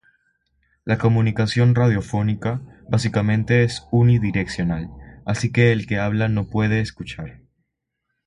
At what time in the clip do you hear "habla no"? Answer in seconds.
5.99-6.47